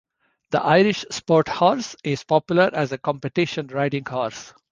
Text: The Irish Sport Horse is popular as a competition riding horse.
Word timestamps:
The 0.49 0.59
Irish 0.63 1.05
Sport 1.11 1.47
Horse 1.47 1.95
is 2.03 2.23
popular 2.23 2.71
as 2.73 2.91
a 2.91 2.97
competition 2.97 3.67
riding 3.67 4.03
horse. 4.03 4.51